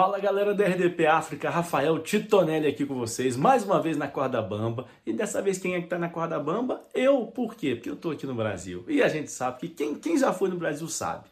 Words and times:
Fala 0.00 0.20
galera 0.20 0.54
do 0.54 0.62
RDP 0.62 1.06
África, 1.06 1.50
Rafael 1.50 1.98
Titonelli 1.98 2.68
aqui 2.68 2.86
com 2.86 2.94
vocês, 2.94 3.36
mais 3.36 3.64
uma 3.64 3.82
vez 3.82 3.96
na 3.96 4.06
corda 4.06 4.40
bamba. 4.40 4.86
E 5.04 5.12
dessa 5.12 5.42
vez 5.42 5.58
quem 5.58 5.74
é 5.74 5.80
que 5.80 5.88
tá 5.88 5.98
na 5.98 6.08
corda 6.08 6.38
bamba? 6.38 6.84
Eu. 6.94 7.26
Por 7.26 7.56
quê? 7.56 7.74
Porque 7.74 7.90
eu 7.90 7.96
tô 7.96 8.12
aqui 8.12 8.24
no 8.24 8.32
Brasil. 8.32 8.84
E 8.86 9.02
a 9.02 9.08
gente 9.08 9.28
sabe 9.28 9.58
que 9.58 9.68
quem, 9.70 9.96
quem 9.96 10.16
já 10.16 10.32
foi 10.32 10.50
no 10.50 10.56
Brasil 10.56 10.86
sabe. 10.86 11.24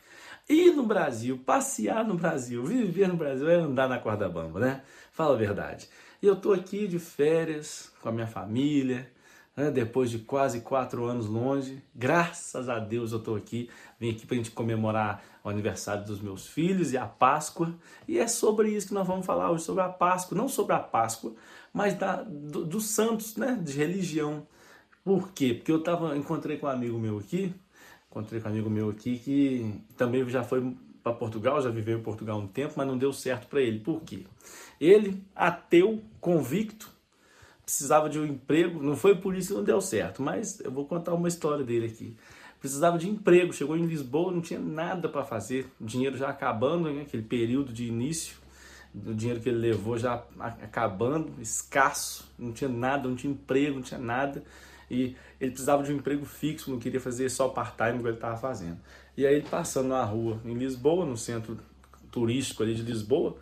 Ir 0.48 0.72
no 0.72 0.82
Brasil, 0.82 1.40
passear 1.46 2.04
no 2.04 2.14
Brasil, 2.14 2.64
viver 2.64 3.06
no 3.06 3.16
Brasil 3.16 3.48
é 3.48 3.54
andar 3.54 3.88
na 3.88 4.00
corda 4.00 4.28
bamba, 4.28 4.58
né? 4.58 4.82
Fala 5.12 5.34
a 5.34 5.38
verdade. 5.38 5.88
E 6.20 6.26
eu 6.26 6.34
tô 6.34 6.52
aqui 6.52 6.88
de 6.88 6.98
férias 6.98 7.92
com 8.02 8.08
a 8.08 8.12
minha 8.12 8.26
família, 8.26 9.08
né? 9.56 9.70
depois 9.70 10.10
de 10.10 10.18
quase 10.18 10.60
quatro 10.60 11.04
anos 11.06 11.26
longe. 11.26 11.82
Graças 11.94 12.68
a 12.68 12.78
Deus 12.78 13.12
eu 13.12 13.18
estou 13.18 13.34
aqui. 13.34 13.70
Vim 13.98 14.10
aqui 14.10 14.26
para 14.26 14.34
a 14.34 14.38
gente 14.38 14.50
comemorar 14.50 15.24
o 15.42 15.48
aniversário 15.48 16.04
dos 16.04 16.20
meus 16.20 16.46
filhos 16.46 16.92
e 16.92 16.98
a 16.98 17.06
Páscoa. 17.06 17.74
E 18.06 18.18
é 18.18 18.28
sobre 18.28 18.68
isso 18.68 18.88
que 18.88 18.94
nós 18.94 19.06
vamos 19.06 19.24
falar 19.24 19.50
hoje, 19.50 19.64
sobre 19.64 19.82
a 19.82 19.88
Páscoa. 19.88 20.36
Não 20.36 20.48
sobre 20.48 20.74
a 20.74 20.78
Páscoa, 20.78 21.34
mas 21.72 21.94
da, 21.94 22.22
do, 22.22 22.64
dos 22.64 22.86
santos, 22.86 23.36
né? 23.36 23.58
de 23.62 23.72
religião. 23.72 24.46
Por 25.02 25.32
quê? 25.32 25.54
Porque 25.54 25.72
eu 25.72 25.82
tava, 25.82 26.16
encontrei 26.16 26.58
com 26.58 26.66
um 26.66 26.70
amigo 26.70 26.98
meu 26.98 27.18
aqui, 27.18 27.54
encontrei 28.10 28.40
com 28.40 28.48
um 28.48 28.52
amigo 28.52 28.68
meu 28.68 28.90
aqui 28.90 29.18
que 29.18 29.80
também 29.96 30.28
já 30.28 30.42
foi 30.42 30.76
para 31.02 31.12
Portugal, 31.12 31.62
já 31.62 31.70
viveu 31.70 31.96
em 31.96 32.02
Portugal 32.02 32.36
um 32.36 32.48
tempo, 32.48 32.74
mas 32.76 32.86
não 32.88 32.98
deu 32.98 33.12
certo 33.12 33.46
para 33.46 33.60
ele. 33.60 33.78
Por 33.78 34.02
quê? 34.02 34.24
Ele, 34.80 35.22
ateu, 35.36 36.02
convicto, 36.20 36.90
precisava 37.66 38.08
de 38.08 38.16
um 38.20 38.24
emprego, 38.24 38.80
não 38.80 38.96
foi 38.96 39.16
por 39.16 39.34
isso 39.34 39.48
que 39.48 39.54
não 39.54 39.64
deu 39.64 39.80
certo, 39.80 40.22
mas 40.22 40.60
eu 40.60 40.70
vou 40.70 40.86
contar 40.86 41.12
uma 41.14 41.26
história 41.26 41.64
dele 41.64 41.86
aqui. 41.86 42.16
Precisava 42.60 42.96
de 42.96 43.10
emprego, 43.10 43.52
chegou 43.52 43.76
em 43.76 43.84
Lisboa, 43.84 44.30
não 44.30 44.40
tinha 44.40 44.60
nada 44.60 45.08
para 45.08 45.24
fazer, 45.24 45.66
dinheiro 45.80 46.16
já 46.16 46.28
acabando, 46.28 46.88
né, 46.88 47.02
aquele 47.02 47.24
período 47.24 47.72
de 47.72 47.84
início, 47.86 48.36
o 48.94 49.12
dinheiro 49.12 49.40
que 49.40 49.48
ele 49.48 49.58
levou 49.58 49.98
já 49.98 50.22
acabando, 50.38 51.32
escasso, 51.40 52.32
não 52.38 52.52
tinha 52.52 52.70
nada, 52.70 53.08
não 53.08 53.16
tinha 53.16 53.32
emprego, 53.32 53.74
não 53.74 53.82
tinha 53.82 54.00
nada. 54.00 54.42
E 54.88 55.16
ele 55.40 55.50
precisava 55.50 55.82
de 55.82 55.92
um 55.92 55.96
emprego 55.96 56.24
fixo, 56.24 56.70
não 56.70 56.78
queria 56.78 57.00
fazer 57.00 57.28
só 57.28 57.48
part-time 57.48 57.98
que 57.98 58.06
ele 58.06 58.14
estava 58.14 58.36
fazendo. 58.36 58.78
E 59.16 59.26
aí 59.26 59.34
ele 59.34 59.48
passando 59.48 59.88
na 59.88 60.02
rua 60.04 60.40
em 60.44 60.54
Lisboa, 60.54 61.04
no 61.04 61.16
centro 61.16 61.58
turístico 62.10 62.62
ali 62.62 62.74
de 62.74 62.82
Lisboa, 62.82 63.36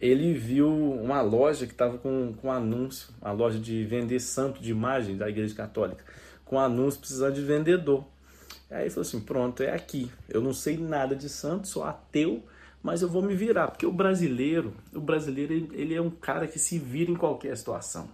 ele 0.00 0.34
viu 0.34 0.68
uma 0.68 1.20
loja 1.22 1.66
que 1.66 1.72
estava 1.72 1.96
com, 1.98 2.34
com 2.40 2.52
anúncio, 2.52 3.08
uma 3.20 3.32
loja 3.32 3.58
de 3.58 3.84
vender 3.84 4.20
santo 4.20 4.60
de 4.60 4.70
imagem 4.70 5.16
da 5.16 5.28
Igreja 5.28 5.54
Católica, 5.54 6.04
com 6.44 6.58
anúncio 6.58 7.00
precisando 7.00 7.34
de 7.34 7.42
vendedor. 7.42 8.04
Aí 8.70 8.82
ele 8.82 8.90
falou 8.90 9.02
assim: 9.02 9.20
pronto, 9.20 9.62
é 9.62 9.72
aqui. 9.72 10.10
Eu 10.28 10.40
não 10.40 10.52
sei 10.52 10.76
nada 10.76 11.14
de 11.14 11.28
santo, 11.28 11.68
sou 11.68 11.84
ateu, 11.84 12.42
mas 12.82 13.02
eu 13.02 13.08
vou 13.08 13.22
me 13.22 13.34
virar, 13.34 13.68
porque 13.68 13.86
o 13.86 13.92
brasileiro, 13.92 14.74
o 14.94 15.00
brasileiro 15.00 15.52
ele 15.72 15.94
é 15.94 16.00
um 16.00 16.10
cara 16.10 16.46
que 16.46 16.58
se 16.58 16.78
vira 16.78 17.10
em 17.10 17.16
qualquer 17.16 17.56
situação. 17.56 18.08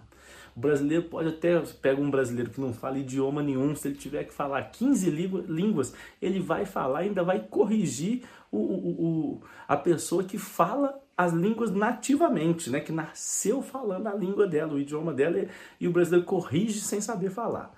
O 0.55 0.59
brasileiro 0.59 1.05
pode 1.05 1.29
até, 1.29 1.59
pega 1.81 1.99
um 1.99 2.11
brasileiro 2.11 2.51
que 2.51 2.61
não 2.61 2.73
fala 2.73 2.99
idioma 2.99 3.41
nenhum, 3.41 3.75
se 3.75 3.87
ele 3.87 3.95
tiver 3.95 4.23
que 4.23 4.33
falar 4.33 4.61
15 4.63 5.09
línguas, 5.09 5.93
ele 6.21 6.39
vai 6.39 6.63
falar, 6.63 6.99
ainda 6.99 7.23
vai 7.23 7.39
corrigir 7.39 8.23
o, 8.51 8.57
o, 8.57 8.89
o, 8.89 9.41
a 9.67 9.75
pessoa 9.75 10.23
que 10.23 10.37
fala 10.37 11.02
as 11.17 11.31
línguas 11.31 11.71
nativamente, 11.71 12.69
né? 12.69 12.79
que 12.79 12.91
nasceu 12.91 13.61
falando 13.61 14.07
a 14.07 14.13
língua 14.13 14.47
dela, 14.47 14.73
o 14.73 14.79
idioma 14.79 15.13
dela, 15.13 15.47
e 15.79 15.87
o 15.87 15.91
brasileiro 15.91 16.25
corrige 16.25 16.79
sem 16.79 16.99
saber 16.99 17.29
falar. 17.29 17.73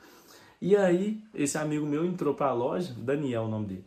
E 0.61 0.75
aí, 0.75 1.21
esse 1.33 1.57
amigo 1.57 1.85
meu 1.85 2.05
entrou 2.05 2.33
para 2.33 2.47
a 2.47 2.53
loja, 2.53 2.93
Daniel 2.97 3.43
o 3.43 3.47
nome 3.47 3.65
dele, 3.67 3.85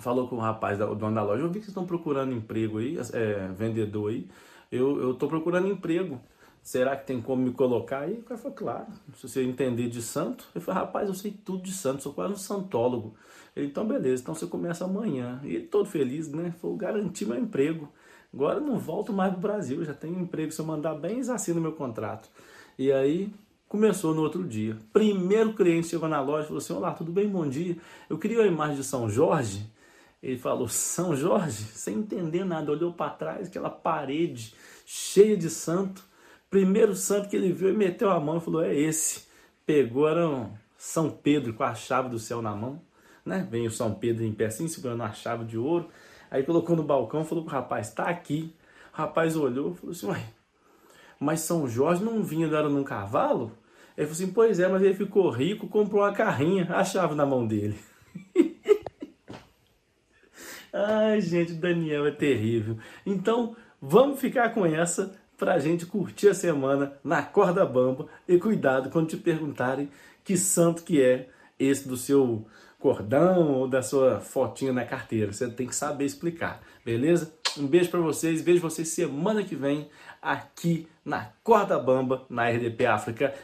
falou 0.00 0.28
com 0.28 0.36
o 0.36 0.40
rapaz, 0.40 0.80
o 0.80 0.94
dono 0.94 1.14
da 1.14 1.22
loja, 1.22 1.42
eu 1.42 1.48
vi 1.48 1.54
que 1.54 1.66
vocês 1.66 1.68
estão 1.68 1.86
procurando 1.86 2.32
emprego 2.32 2.78
aí, 2.78 2.96
é, 3.12 3.48
vendedor 3.48 4.10
aí, 4.10 4.28
eu 4.70 5.12
estou 5.12 5.28
procurando 5.28 5.68
emprego, 5.68 6.20
será 6.62 6.96
que 6.96 7.06
tem 7.06 7.20
como 7.20 7.42
me 7.42 7.52
colocar 7.52 8.00
aí? 8.00 8.18
O 8.18 8.22
cara 8.22 8.38
falou, 8.38 8.56
claro, 8.56 8.86
se 9.14 9.26
você 9.26 9.42
entender 9.42 9.88
de 9.88 10.02
santo. 10.02 10.44
Eu 10.54 10.60
falei, 10.60 10.82
rapaz, 10.82 11.08
eu 11.08 11.14
sei 11.14 11.30
tudo 11.30 11.62
de 11.62 11.72
santo, 11.72 12.02
sou 12.02 12.12
quase 12.12 12.34
um 12.34 12.36
santólogo. 12.36 13.14
Ele, 13.56 13.66
então 13.66 13.86
beleza, 13.86 14.22
então 14.22 14.34
você 14.34 14.46
começa 14.46 14.84
amanhã. 14.84 15.40
E 15.44 15.54
ele 15.54 15.66
todo 15.66 15.86
feliz, 15.86 16.28
né? 16.28 16.54
Falou, 16.60 16.76
garanti 16.76 17.24
meu 17.24 17.38
emprego. 17.38 17.88
Agora 18.32 18.60
não 18.60 18.78
volto 18.78 19.12
mais 19.12 19.32
pro 19.32 19.40
Brasil, 19.40 19.84
já 19.84 19.94
tenho 19.94 20.20
emprego, 20.20 20.52
se 20.52 20.60
eu 20.60 20.64
mandar 20.64 20.94
bem, 20.94 21.12
eles 21.12 21.28
assinam 21.28 21.62
meu 21.62 21.72
contrato. 21.72 22.28
E 22.78 22.92
aí 22.92 23.32
começou 23.68 24.14
no 24.14 24.22
outro 24.22 24.44
dia. 24.44 24.76
Primeiro 24.92 25.52
cliente 25.52 25.88
chegou 25.88 26.08
na 26.08 26.20
loja 26.20 26.44
e 26.44 26.46
falou 26.46 26.58
assim: 26.58 26.72
Olá, 26.72 26.92
tudo 26.92 27.12
bem? 27.12 27.28
Bom 27.28 27.48
dia. 27.48 27.76
Eu 28.08 28.18
queria 28.18 28.42
a 28.42 28.46
imagem 28.46 28.76
de 28.76 28.84
São 28.84 29.08
Jorge. 29.08 29.66
Ele 30.22 30.38
falou: 30.38 30.68
São 30.68 31.14
Jorge? 31.16 31.64
Sem 31.64 31.98
entender 31.98 32.44
nada, 32.44 32.72
olhou 32.72 32.92
para 32.92 33.10
trás, 33.10 33.48
aquela 33.48 33.70
parede 33.70 34.54
cheia 34.84 35.36
de 35.36 35.50
santo. 35.50 36.04
Primeiro 36.50 36.96
santo 36.96 37.28
que 37.28 37.36
ele 37.36 37.52
viu, 37.52 37.68
ele 37.68 37.76
meteu 37.76 38.10
a 38.10 38.20
mão 38.20 38.38
e 38.38 38.40
falou: 38.40 38.62
É 38.62 38.74
esse. 38.74 39.26
Pegou, 39.66 40.08
era 40.08 40.28
um 40.28 40.50
São 40.76 41.10
Pedro 41.10 41.52
com 41.52 41.62
a 41.62 41.74
chave 41.74 42.08
do 42.08 42.18
céu 42.18 42.40
na 42.40 42.54
mão. 42.54 42.80
Né? 43.24 43.46
Vem 43.50 43.66
o 43.66 43.70
São 43.70 43.92
Pedro 43.92 44.24
em 44.24 44.32
pé 44.32 44.46
assim, 44.46 44.66
segurando 44.66 45.02
a 45.02 45.12
chave 45.12 45.44
de 45.44 45.58
ouro. 45.58 45.88
Aí 46.30 46.42
colocou 46.42 46.76
no 46.76 46.82
balcão, 46.82 47.24
falou 47.24 47.44
pro 47.44 47.52
rapaz, 47.52 47.92
tá 47.92 48.04
aqui. 48.04 48.54
O 48.92 48.96
rapaz 48.96 49.36
olhou 49.36 49.72
e 49.72 49.74
falou 49.76 49.92
assim, 49.92 50.06
uai, 50.06 50.24
mas 51.18 51.40
São 51.40 51.68
Jorge 51.68 52.04
não 52.04 52.22
vinha 52.22 52.46
andando 52.46 52.70
num 52.70 52.84
cavalo? 52.84 53.52
Ele 53.96 54.06
falou 54.06 54.12
assim, 54.12 54.32
pois 54.32 54.60
é, 54.60 54.68
mas 54.68 54.82
ele 54.82 54.94
ficou 54.94 55.28
rico, 55.30 55.66
comprou 55.66 56.02
uma 56.02 56.12
carrinha, 56.12 56.68
a 56.70 56.84
chave 56.84 57.14
na 57.14 57.26
mão 57.26 57.46
dele. 57.46 57.78
Ai, 60.72 61.20
gente, 61.20 61.54
Daniel 61.54 62.06
é 62.06 62.10
terrível. 62.10 62.78
Então, 63.04 63.56
vamos 63.80 64.20
ficar 64.20 64.50
com 64.50 64.64
essa 64.64 65.18
pra 65.36 65.58
gente 65.58 65.86
curtir 65.86 66.28
a 66.28 66.34
semana 66.34 66.92
na 67.02 67.22
corda 67.22 67.64
bamba. 67.64 68.06
E 68.28 68.38
cuidado 68.38 68.90
quando 68.90 69.08
te 69.08 69.16
perguntarem 69.16 69.88
que 70.22 70.36
santo 70.36 70.82
que 70.82 71.02
é 71.02 71.28
esse 71.58 71.88
do 71.88 71.96
seu 71.96 72.46
cordão 72.78 73.52
ou 73.54 73.68
da 73.68 73.82
sua 73.82 74.20
fotinha 74.20 74.72
na 74.72 74.84
carteira. 74.84 75.32
Você 75.32 75.48
tem 75.50 75.66
que 75.66 75.74
saber 75.74 76.04
explicar, 76.04 76.62
beleza? 76.84 77.32
Um 77.58 77.66
beijo 77.66 77.90
para 77.90 78.00
vocês, 78.00 78.40
vejo 78.40 78.60
vocês 78.60 78.88
semana 78.88 79.42
que 79.42 79.56
vem 79.56 79.90
aqui 80.22 80.88
na 81.04 81.32
Corda 81.42 81.78
Bamba, 81.78 82.24
na 82.30 82.48
RDP 82.48 82.86
África. 82.86 83.34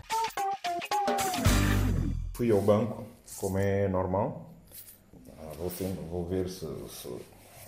Fui 2.35 2.51
ao 2.51 2.61
banco, 2.61 3.05
como 3.39 3.59
é 3.59 3.89
normal. 3.89 4.51
Ah, 5.39 5.53
vou, 5.59 5.71
vou 6.11 6.25
ver 6.25 6.49
se, 6.49 6.67
se, 6.89 7.09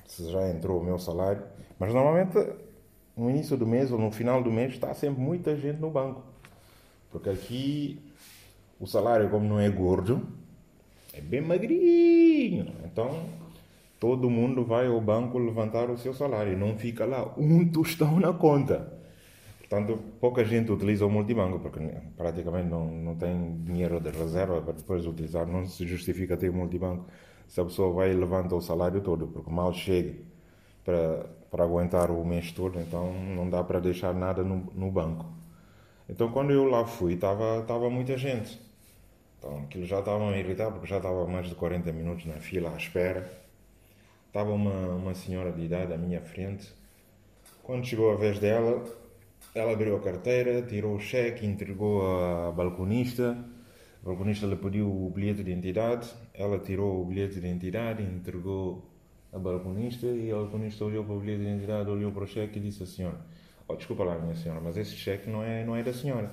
se 0.06 0.30
já 0.30 0.48
entrou 0.48 0.80
o 0.80 0.84
meu 0.84 0.98
salário. 0.98 1.42
Mas 1.78 1.92
normalmente 1.92 2.38
no 3.16 3.30
início 3.30 3.56
do 3.56 3.66
mês 3.66 3.90
ou 3.90 3.98
no 3.98 4.10
final 4.12 4.42
do 4.42 4.52
mês 4.52 4.72
está 4.72 4.94
sempre 4.94 5.20
muita 5.20 5.56
gente 5.56 5.80
no 5.80 5.90
banco. 5.90 6.22
Porque 7.10 7.30
aqui 7.30 8.12
o 8.78 8.86
salário, 8.86 9.30
como 9.30 9.48
não 9.48 9.58
é 9.58 9.68
gordo, 9.70 10.26
é 11.16 11.20
bem 11.20 11.40
magrinho. 11.40 12.72
Então, 12.84 13.24
todo 13.98 14.28
mundo 14.28 14.64
vai 14.64 14.86
ao 14.86 15.00
banco 15.00 15.38
levantar 15.38 15.90
o 15.90 15.96
seu 15.96 16.12
salário. 16.12 16.56
Não 16.58 16.76
fica 16.76 17.04
lá 17.04 17.34
um 17.36 17.66
tostão 17.66 18.20
na 18.20 18.32
conta. 18.32 18.92
Portanto, 19.58 19.98
pouca 20.20 20.44
gente 20.44 20.70
utiliza 20.70 21.04
o 21.04 21.10
multibanco, 21.10 21.58
porque 21.58 21.80
praticamente 22.16 22.68
não, 22.68 22.86
não 22.86 23.16
tem 23.16 23.56
dinheiro 23.64 23.98
de 23.98 24.10
reserva 24.10 24.60
para 24.60 24.74
depois 24.74 25.06
utilizar. 25.06 25.46
Não 25.46 25.66
se 25.66 25.86
justifica 25.86 26.36
ter 26.36 26.52
multibanco 26.52 27.06
se 27.48 27.60
a 27.60 27.64
pessoa 27.64 27.92
vai 27.92 28.12
e 28.12 28.14
levanta 28.14 28.54
o 28.54 28.60
salário 28.60 29.00
todo, 29.00 29.26
porque 29.26 29.50
mal 29.50 29.72
chega 29.72 30.14
para, 30.84 31.26
para 31.50 31.64
aguentar 31.64 32.10
o 32.10 32.24
mês 32.24 32.52
todo, 32.52 32.78
então 32.78 33.12
não 33.12 33.48
dá 33.48 33.62
para 33.64 33.80
deixar 33.80 34.14
nada 34.14 34.42
no, 34.42 34.68
no 34.74 34.90
banco. 34.90 35.26
Então, 36.08 36.30
quando 36.30 36.52
eu 36.52 36.64
lá 36.64 36.84
fui, 36.86 37.14
estava 37.14 37.62
tava 37.62 37.90
muita 37.90 38.16
gente. 38.16 38.60
Então 39.46 39.60
aquilo 39.60 39.86
já 39.86 40.00
estava 40.00 40.28
a 40.28 40.36
irritar 40.36 40.72
porque 40.72 40.88
já 40.88 40.96
estava 40.96 41.24
mais 41.26 41.48
de 41.48 41.54
40 41.54 41.92
minutos 41.92 42.26
na 42.26 42.34
fila 42.34 42.74
à 42.74 42.76
espera. 42.76 43.30
Estava 44.26 44.50
uma, 44.50 44.88
uma 44.88 45.14
senhora 45.14 45.52
de 45.52 45.62
idade 45.62 45.92
à 45.92 45.96
minha 45.96 46.20
frente. 46.20 46.68
Quando 47.62 47.86
chegou 47.86 48.10
a 48.10 48.16
vez 48.16 48.40
dela, 48.40 48.84
ela 49.54 49.72
abriu 49.72 49.96
a 49.96 50.00
carteira, 50.00 50.62
tirou 50.62 50.96
o 50.96 51.00
cheque, 51.00 51.46
entregou 51.46 52.02
à 52.02 52.50
balconista. 52.50 53.38
A 54.02 54.06
balconista 54.06 54.46
lhe 54.46 54.56
pediu 54.56 54.88
o 54.88 55.10
bilhete 55.10 55.44
de 55.44 55.52
identidade. 55.52 56.12
Ela 56.34 56.58
tirou 56.58 57.00
o 57.00 57.04
bilhete 57.04 57.34
de 57.34 57.46
identidade, 57.46 58.02
entregou 58.02 58.84
a 59.32 59.38
balconista 59.38 60.06
e 60.06 60.32
a 60.32 60.34
balconista 60.34 60.84
olhou 60.84 61.04
para 61.04 61.14
o 61.14 61.20
bilhete 61.20 61.42
de 61.42 61.48
identidade, 61.48 61.88
olhou 61.88 62.10
para 62.10 62.24
o 62.24 62.26
cheque 62.26 62.58
e 62.58 62.62
disse 62.62 62.82
à 62.82 62.86
senhora: 62.86 63.20
oh, 63.68 63.76
Desculpa 63.76 64.02
lá, 64.02 64.18
minha 64.18 64.34
senhora, 64.34 64.60
mas 64.60 64.76
esse 64.76 64.96
cheque 64.96 65.30
não 65.30 65.44
é, 65.44 65.64
não 65.64 65.76
é 65.76 65.84
da 65.84 65.92
senhora. 65.92 66.32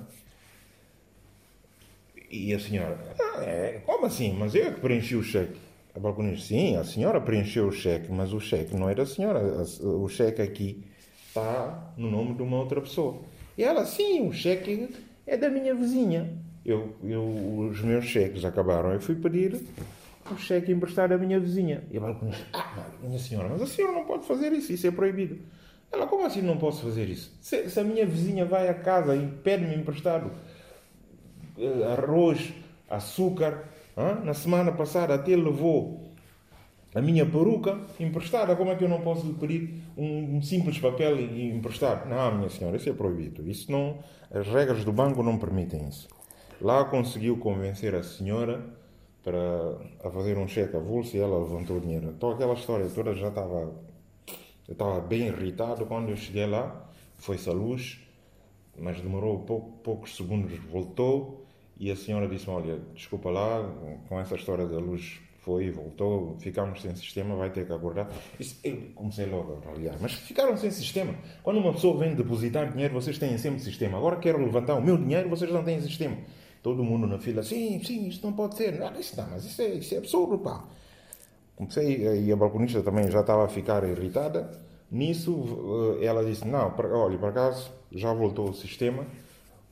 E 2.30 2.52
a 2.52 2.58
senhora, 2.58 2.98
ah, 3.20 3.42
é, 3.44 3.82
como 3.84 4.06
assim? 4.06 4.34
Mas 4.38 4.54
eu 4.54 4.66
é 4.66 4.70
que 4.70 4.80
preenchi 4.80 5.16
o 5.16 5.22
cheque. 5.22 5.58
A 5.94 6.00
balconista, 6.00 6.48
sim, 6.48 6.76
a 6.76 6.82
senhora 6.82 7.20
preencheu 7.20 7.68
o 7.68 7.72
cheque, 7.72 8.10
mas 8.10 8.32
o 8.32 8.40
cheque 8.40 8.74
não 8.74 8.90
é 8.90 8.94
da 8.96 9.06
senhora. 9.06 9.40
O 9.80 10.08
cheque 10.08 10.42
aqui 10.42 10.84
está 11.28 11.92
no 11.96 12.10
nome 12.10 12.34
de 12.34 12.42
uma 12.42 12.58
outra 12.58 12.80
pessoa. 12.80 13.22
E 13.56 13.62
ela, 13.62 13.86
sim, 13.86 14.26
o 14.26 14.32
cheque 14.32 14.88
é 15.24 15.36
da 15.36 15.48
minha 15.48 15.72
vizinha. 15.72 16.36
Eu, 16.66 16.96
eu, 17.04 17.68
os 17.70 17.80
meus 17.80 18.06
cheques 18.06 18.44
acabaram. 18.44 18.92
Eu 18.92 19.00
fui 19.00 19.14
pedir 19.14 19.62
o 20.28 20.36
cheque 20.36 20.72
emprestado 20.72 21.12
à 21.12 21.18
minha 21.18 21.38
vizinha. 21.38 21.84
E 21.88 21.96
a 21.96 22.00
balconista, 22.00 22.44
ah, 22.52 22.88
minha 23.00 23.18
senhora, 23.18 23.48
mas 23.48 23.62
a 23.62 23.66
senhora 23.66 23.94
não 23.94 24.04
pode 24.04 24.26
fazer 24.26 24.52
isso, 24.52 24.72
isso 24.72 24.88
é 24.88 24.90
proibido. 24.90 25.38
Ela, 25.92 26.08
como 26.08 26.26
assim 26.26 26.42
não 26.42 26.56
posso 26.56 26.82
fazer 26.82 27.08
isso? 27.08 27.32
Se, 27.40 27.70
se 27.70 27.78
a 27.78 27.84
minha 27.84 28.04
vizinha 28.04 28.44
vai 28.44 28.68
a 28.68 28.74
casa 28.74 29.14
e 29.14 29.28
pede-me 29.28 29.76
emprestado 29.76 30.32
arroz, 31.96 32.52
açúcar, 32.88 33.64
hein? 33.96 34.24
na 34.24 34.34
semana 34.34 34.72
passada 34.72 35.14
até 35.14 35.36
levou 35.36 36.04
a 36.94 37.00
minha 37.00 37.26
peruca 37.26 37.80
emprestada, 37.98 38.54
como 38.54 38.70
é 38.70 38.76
que 38.76 38.84
eu 38.84 38.88
não 38.88 39.00
posso 39.00 39.26
lhe 39.26 39.34
pedir 39.34 39.82
um, 39.96 40.36
um 40.36 40.42
simples 40.42 40.78
papel 40.78 41.18
e, 41.18 41.50
emprestar? 41.50 42.08
Não, 42.08 42.36
minha 42.36 42.48
senhora, 42.48 42.76
isso 42.76 42.88
é 42.88 42.92
proibido. 42.92 43.48
Isso 43.50 43.70
não, 43.72 43.98
as 44.30 44.46
regras 44.46 44.84
do 44.84 44.92
banco 44.92 45.20
não 45.22 45.36
permitem 45.36 45.88
isso. 45.88 46.08
Lá 46.60 46.84
conseguiu 46.84 47.36
convencer 47.38 47.96
a 47.96 48.02
senhora 48.04 48.64
para 49.24 49.76
a 50.04 50.10
fazer 50.10 50.38
um 50.38 50.46
cheque 50.46 50.76
avulso 50.76 51.16
e 51.16 51.20
ela 51.20 51.36
levantou 51.36 51.78
o 51.78 51.80
dinheiro. 51.80 52.14
Então 52.16 52.30
aquela 52.30 52.54
história 52.54 52.88
toda 52.94 53.12
já 53.14 53.28
estava 53.28 53.72
eu 54.66 54.72
estava 54.72 55.00
bem 55.00 55.26
irritado 55.26 55.84
quando 55.84 56.08
eu 56.08 56.16
cheguei 56.16 56.46
lá, 56.46 56.88
foi-se 57.16 57.50
a 57.50 57.52
luz, 57.52 58.00
mas 58.78 58.98
demorou 58.98 59.40
pouco, 59.40 59.72
poucos 59.82 60.16
segundos, 60.16 60.58
voltou 60.70 61.43
e 61.78 61.90
a 61.90 61.96
senhora 61.96 62.28
disse 62.28 62.48
olha, 62.48 62.78
desculpa 62.94 63.30
lá, 63.30 63.68
com 64.08 64.18
essa 64.18 64.36
história 64.36 64.66
da 64.66 64.78
luz 64.78 65.20
foi 65.44 65.66
e 65.66 65.70
voltou, 65.70 66.36
ficámos 66.40 66.80
sem 66.80 66.94
sistema, 66.96 67.36
vai 67.36 67.50
ter 67.50 67.66
que 67.66 67.72
aguardar. 67.72 68.08
Isso, 68.40 68.58
eu 68.64 68.78
comecei 68.94 69.26
logo 69.26 69.60
a 69.66 69.70
olhar, 69.72 69.94
mas 70.00 70.12
ficaram 70.12 70.56
sem 70.56 70.70
sistema. 70.70 71.14
Quando 71.42 71.58
uma 71.58 71.72
pessoa 71.74 71.98
vem 71.98 72.14
depositar 72.14 72.72
dinheiro, 72.72 72.94
vocês 72.94 73.18
têm 73.18 73.36
sempre 73.36 73.60
sistema. 73.60 73.98
Agora 73.98 74.16
quero 74.16 74.42
levantar 74.42 74.74
o 74.74 74.82
meu 74.82 74.96
dinheiro, 74.96 75.28
vocês 75.28 75.52
não 75.52 75.62
têm 75.62 75.80
sistema. 75.82 76.16
Todo 76.62 76.82
mundo 76.82 77.06
na 77.06 77.18
fila, 77.18 77.42
sim, 77.42 77.78
sim, 77.84 78.08
isto 78.08 78.26
não 78.26 78.32
pode 78.32 78.56
ser. 78.56 78.78
Não, 78.78 78.98
isso 78.98 79.14
não, 79.20 79.28
mas 79.28 79.44
isso 79.44 79.60
é, 79.60 79.68
isso 79.74 79.94
é 79.94 79.98
absurdo, 79.98 80.38
pá. 80.38 80.64
Comecei, 81.54 82.24
e 82.24 82.32
a 82.32 82.36
balconista 82.36 82.82
também 82.82 83.10
já 83.10 83.20
estava 83.20 83.44
a 83.44 83.48
ficar 83.48 83.84
irritada. 83.84 84.50
Nisso, 84.90 85.98
eh, 86.00 86.06
ela 86.06 86.24
disse, 86.24 86.46
não, 86.46 86.74
olha, 86.78 87.18
por 87.18 87.28
acaso, 87.28 87.70
já 87.92 88.14
voltou 88.14 88.48
o 88.48 88.54
sistema, 88.54 89.06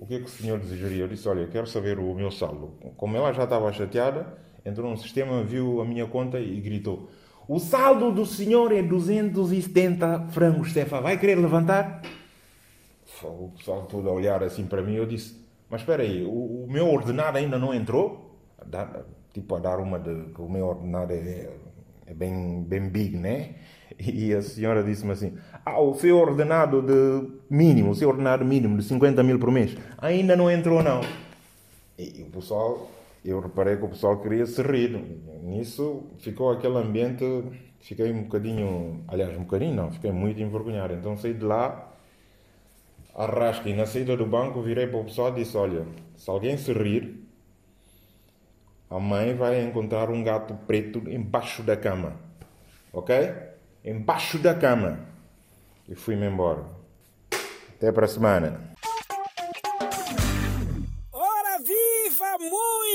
o 0.02 0.06
que 0.06 0.16
é 0.16 0.18
que 0.18 0.24
o 0.24 0.28
senhor 0.28 0.58
desejaria? 0.58 1.04
Eu 1.04 1.08
disse, 1.08 1.28
olha, 1.28 1.46
quero 1.46 1.64
saber 1.64 1.96
o 2.00 2.12
meu 2.12 2.32
saldo. 2.32 2.72
Como 2.96 3.16
ela 3.16 3.32
já 3.32 3.44
estava 3.44 3.72
chateada, 3.72 4.36
entrou 4.66 4.90
no 4.90 4.96
sistema, 4.96 5.44
viu 5.44 5.80
a 5.80 5.84
minha 5.84 6.06
conta 6.08 6.40
e 6.40 6.60
gritou: 6.60 7.08
O 7.46 7.60
saldo 7.60 8.10
do 8.10 8.26
senhor 8.26 8.72
é 8.72 8.82
270 8.82 10.26
frangos, 10.30 10.70
Stefa. 10.70 11.00
Vai 11.00 11.16
querer 11.18 11.36
levantar? 11.36 12.02
O 13.22 13.52
pessoal 13.56 13.86
todo 13.86 14.08
a 14.08 14.12
olhar 14.12 14.42
assim 14.42 14.66
para 14.66 14.82
mim. 14.82 14.96
Eu 14.96 15.06
disse: 15.06 15.40
Mas 15.70 15.82
espera 15.82 16.02
aí, 16.02 16.24
o, 16.24 16.64
o 16.64 16.66
meu 16.68 16.88
ordenado 16.88 17.38
ainda 17.38 17.56
não 17.56 17.72
entrou? 17.72 18.40
tipo, 19.32 19.54
a 19.54 19.60
dar 19.60 19.78
uma 19.78 20.00
de 20.00 20.32
que 20.32 20.42
o 20.42 20.48
meu 20.48 20.66
ordenado 20.66 21.12
é, 21.12 21.48
é 22.06 22.12
bem, 22.12 22.64
bem 22.64 22.88
big, 22.88 23.16
né? 23.16 23.54
E 23.98 24.34
a 24.34 24.42
senhora 24.42 24.82
disse-me 24.82 25.12
assim: 25.12 25.34
Ah, 25.64 25.80
o 25.80 25.94
seu 25.94 26.18
ordenado 26.18 26.82
de 26.82 27.28
mínimo, 27.50 27.90
o 27.90 27.94
seu 27.94 28.08
ordenado 28.08 28.44
mínimo 28.44 28.76
de 28.76 28.84
50 28.84 29.22
mil 29.22 29.38
por 29.38 29.50
mês, 29.50 29.76
ainda 29.98 30.36
não 30.36 30.50
entrou, 30.50 30.82
não. 30.82 31.00
E 31.98 32.22
o 32.22 32.30
pessoal 32.30 32.90
eu 33.24 33.40
reparei 33.40 33.76
que 33.76 33.84
o 33.84 33.88
pessoal 33.88 34.20
queria 34.20 34.46
se 34.46 34.60
rir. 34.62 34.96
Nisso 35.42 36.04
ficou 36.18 36.50
aquele 36.50 36.76
ambiente, 36.76 37.24
fiquei 37.80 38.12
um 38.12 38.24
bocadinho, 38.24 39.04
aliás, 39.06 39.36
um 39.36 39.42
bocadinho 39.42 39.74
não, 39.74 39.92
fiquei 39.92 40.10
muito 40.10 40.40
envergonhado. 40.40 40.94
Então 40.94 41.16
saí 41.16 41.34
de 41.34 41.44
lá, 41.44 41.92
arrasca 43.14 43.68
e 43.68 43.74
na 43.74 43.86
saída 43.86 44.16
do 44.16 44.26
banco 44.26 44.60
virei 44.62 44.86
para 44.86 44.98
o 44.98 45.04
pessoal 45.04 45.28
e 45.30 45.42
disse: 45.42 45.56
Olha, 45.56 45.86
se 46.16 46.28
alguém 46.28 46.56
se 46.56 46.72
rir, 46.72 47.22
a 48.90 48.98
mãe 48.98 49.34
vai 49.34 49.62
encontrar 49.62 50.10
um 50.10 50.22
gato 50.22 50.54
preto 50.66 50.98
embaixo 51.08 51.62
da 51.62 51.76
cama. 51.76 52.16
Ok? 52.92 53.14
Embaixo 53.84 54.38
da 54.38 54.54
cama. 54.54 55.00
E 55.88 55.94
fui-me 55.96 56.26
embora. 56.26 56.64
Até 57.76 57.90
para 57.90 58.06
a 58.06 58.08
semana. 58.08 58.72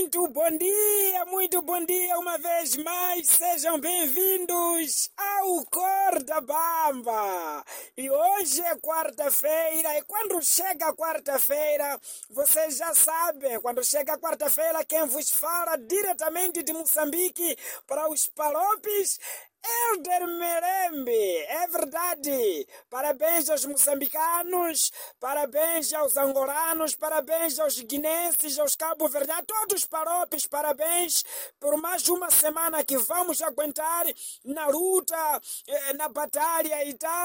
Muito 0.07 0.27
bom 0.29 0.57
dia, 0.57 1.25
muito 1.25 1.61
bom 1.61 1.85
dia 1.85 2.17
uma 2.17 2.37
vez 2.37 2.77
mais. 2.77 3.27
Sejam 3.27 3.79
bem-vindos 3.79 5.09
ao 5.17 5.65
Corda 5.65 6.39
Bamba. 6.39 7.63
E 7.97 8.09
hoje 8.09 8.61
é 8.61 8.75
quarta-feira 8.77 9.97
e 9.97 10.03
quando 10.03 10.41
chega 10.41 10.93
quarta-feira, 10.93 11.99
vocês 12.29 12.77
já 12.77 12.93
sabem, 12.93 13.59
quando 13.59 13.83
chega 13.83 14.17
quarta-feira, 14.17 14.85
quem 14.85 15.05
vos 15.07 15.29
fala 15.29 15.77
diretamente 15.77 16.63
de 16.63 16.71
Moçambique 16.71 17.57
para 17.85 18.09
os 18.09 18.27
palopes 18.27 19.19
Elder 19.67 20.27
Merembe, 20.27 21.11
é 21.11 21.67
verdade. 21.67 22.67
Parabéns 22.89 23.49
aos 23.49 23.65
moçambicanos, 23.65 24.91
parabéns 25.19 25.93
aos 25.93 26.15
angolanos, 26.15 26.95
parabéns 26.95 27.59
aos 27.59 27.79
guinenses, 27.79 28.57
aos 28.57 28.75
cabo-verdianos, 28.75 29.45
todos 29.45 29.81
os 29.81 29.85
parópios, 29.85 30.47
parabéns 30.47 31.23
por 31.59 31.75
mais 31.77 32.07
uma 32.07 32.31
semana 32.31 32.83
que 32.83 32.97
vamos 32.97 33.41
aguentar 33.41 34.05
na 34.45 34.67
luta, 34.67 35.41
eh, 35.67 35.93
na 35.93 36.07
batalha 36.07 36.85
e 36.85 36.93
tal. 36.93 37.17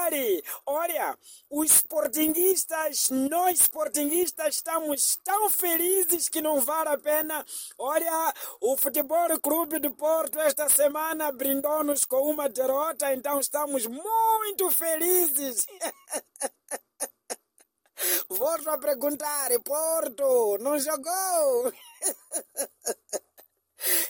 Olha, 0.65 1.17
os 1.49 1.71
sportinguistas, 1.71 3.09
nós 3.09 3.61
sportinguistas 3.61 4.55
estamos 4.55 5.17
tão 5.23 5.49
felizes 5.49 6.27
que 6.27 6.41
não 6.41 6.59
vale 6.59 6.89
a 6.89 6.97
pena. 6.97 7.45
Olha, 7.77 8.33
o 8.59 8.75
Futebol 8.75 9.39
Clube 9.39 9.79
do 9.79 9.91
Porto 9.91 10.39
esta 10.39 10.67
semana 10.67 11.31
brindou-nos 11.31 12.03
com 12.03 12.32
uma 12.33 12.49
derrota, 12.49 13.13
então 13.13 13.39
estamos 13.39 13.85
muito 13.85 14.69
felizes. 14.71 15.65
Volto 18.27 18.69
a 18.69 18.77
perguntar, 18.77 19.49
Porto, 19.63 20.57
não 20.59 20.77
jogou? 20.79 21.71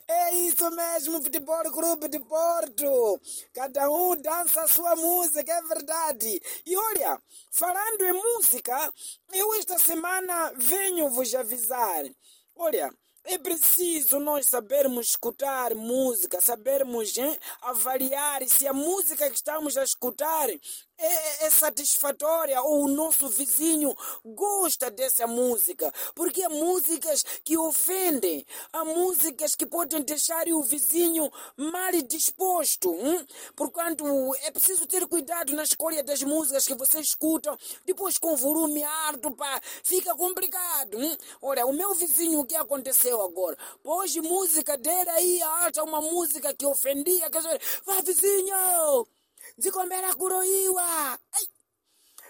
É 0.07 0.35
isso 0.35 0.69
mesmo, 0.69 1.23
Futebol 1.23 1.63
Clube 1.71 2.07
de 2.07 2.19
Porto. 2.19 3.19
Cada 3.51 3.89
um 3.89 4.15
dança 4.15 4.61
a 4.61 4.67
sua 4.67 4.95
música, 4.95 5.51
é 5.51 5.61
verdade. 5.63 6.39
E 6.63 6.77
olha, 6.77 7.19
falando 7.51 8.05
em 8.05 8.13
música, 8.13 8.93
eu 9.33 9.51
esta 9.55 9.79
semana 9.79 10.53
venho 10.57 11.09
vos 11.09 11.33
avisar. 11.33 12.03
Olha, 12.55 12.93
é 13.25 13.37
preciso 13.37 14.19
nós 14.19 14.45
sabermos 14.47 15.09
escutar 15.09 15.73
música, 15.73 16.41
sabermos 16.41 17.17
hein, 17.17 17.37
avaliar. 17.61 18.43
Se 18.47 18.67
a 18.67 18.73
música 18.73 19.29
que 19.29 19.35
estamos 19.35 19.77
a 19.77 19.83
escutar 19.83 20.49
é, 20.97 21.45
é, 21.45 21.49
satisfatória 21.49 22.61
ou 22.61 22.83
o 22.83 22.87
nosso 22.87 23.27
vizinho 23.27 23.95
gosta 24.25 24.89
dessa 24.91 25.27
música. 25.27 25.91
Porque 26.15 26.43
há 26.43 26.49
músicas 26.49 27.23
que 27.43 27.57
ofendem, 27.57 28.45
há 28.71 28.85
músicas 28.85 29.55
que 29.55 29.65
podem 29.65 30.01
deixar 30.01 30.47
o 30.47 30.63
vizinho 30.63 31.31
mal 31.57 31.91
disposto. 32.07 32.91
Hum? 32.91 33.25
Portanto, 33.55 34.05
é 34.43 34.51
preciso 34.51 34.85
ter 34.85 35.07
cuidado 35.07 35.53
na 35.53 35.63
escolha 35.63 36.03
das 36.03 36.21
músicas 36.23 36.65
que 36.65 36.75
vocês 36.75 37.07
escutam. 37.07 37.57
Depois, 37.85 38.17
com 38.17 38.35
volume 38.35 38.83
alto, 38.83 39.31
pá, 39.31 39.59
fica 39.83 40.15
complicado. 40.15 40.97
Hum? 40.97 41.17
Olha, 41.41 41.65
o 41.65 41.73
meu 41.73 41.93
vizinho, 41.93 42.39
o 42.39 42.45
que 42.45 42.55
aconteceu 42.55 43.21
agora? 43.21 43.57
Pôs 43.83 44.15
música 44.17 44.77
dele 44.77 45.09
aí 45.09 45.41
alta, 45.41 45.83
uma 45.83 46.01
música 46.01 46.53
que 46.53 46.65
ofendia. 46.65 47.29
Que... 47.29 47.39
Vá, 47.85 48.01
vizinho! 48.01 49.05
Nzikombera 49.57 50.13
kuroiwa. 50.15 51.19
Ai! 51.35 51.45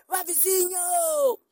Vá, 0.07 0.23
vizinho! 0.23 1.42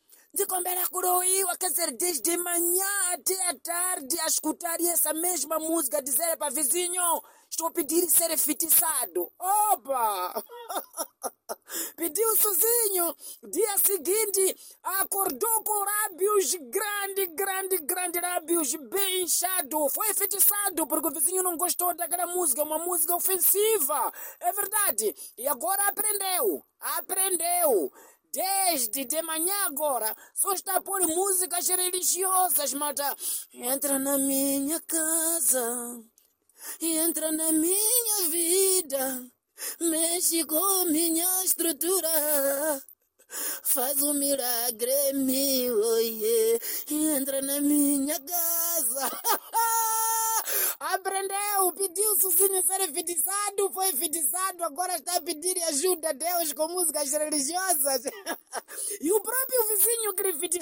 Nzikombera 0.61 0.87
kuroiwa. 0.89 1.57
Quer 1.57 1.69
dizer, 1.69 1.91
desde 1.91 2.37
manhã 2.37 2.85
até 3.13 3.47
a 3.47 3.55
tarde 3.55 4.19
a 4.19 4.27
escutar 4.27 4.79
essa 4.79 5.13
mesma 5.13 5.59
música, 5.59 6.01
dizer 6.01 6.37
para 6.37 6.53
vizinho, 6.53 7.01
estou 7.49 7.67
a 7.67 7.71
pedir 7.71 8.07
ser 8.09 8.37
fitiçado. 8.37 9.31
Opa! 9.39 10.43
Pediu 11.95 12.35
sozinho. 12.37 13.15
Dia 13.49 13.77
seguinte, 13.79 14.55
acordou 14.83 15.63
com 15.63 15.83
lábios 15.83 16.53
grande, 16.55 17.25
grande, 17.27 17.77
grande, 17.79 18.21
lábios 18.21 18.75
bem 18.75 19.23
inchados. 19.23 19.93
Foi 19.93 20.09
enfeitiçado 20.09 20.87
porque 20.87 21.07
o 21.07 21.11
vizinho 21.11 21.43
não 21.43 21.57
gostou 21.57 21.93
daquela 21.95 22.27
música, 22.27 22.63
uma 22.63 22.79
música 22.79 23.15
ofensiva. 23.15 24.11
É 24.39 24.51
verdade. 24.53 25.15
E 25.37 25.47
agora 25.47 25.87
aprendeu. 25.87 26.63
Aprendeu. 26.79 27.91
Desde 28.33 29.05
de 29.05 29.21
manhã 29.21 29.65
agora, 29.65 30.15
só 30.33 30.53
está 30.53 30.75
a 30.77 30.81
pôr 30.81 31.05
músicas 31.07 31.67
religiosas, 31.67 32.73
mata. 32.73 33.15
Entra 33.53 33.99
na 33.99 34.17
minha 34.17 34.79
casa, 34.81 36.01
entra 36.79 37.31
na 37.31 37.51
minha 37.51 38.29
vida 38.29 39.31
mexe 39.79 40.43
com 40.45 40.85
minha 40.85 41.43
estrutura. 41.43 42.09
Faz 43.63 44.01
um 44.01 44.13
milagre 44.13 45.13
meu, 45.13 45.79
oh 45.79 45.97
yeah. 45.99 46.59
entra 46.89 47.41
na 47.41 47.61
minha 47.61 48.19
casa. 48.19 49.11
aprendeu, 50.81 51.71
pediu 51.73 52.19
sozinho 52.19 52.63
ser 52.63 52.81
enfeitiçado, 52.81 53.71
foi 53.71 53.89
enfeitiçado, 53.89 54.63
agora 54.63 54.95
está 54.95 55.15
a 55.15 55.21
pedir 55.21 55.61
ajuda 55.65 56.09
a 56.09 56.13
Deus 56.13 56.53
com 56.53 56.67
músicas 56.67 57.11
religiosas. 57.11 58.01
e 58.99 59.11
o 59.11 59.21
próprio 59.21 59.67
vizinho 59.69 60.13
que 60.15 60.23
lhe 60.23 60.59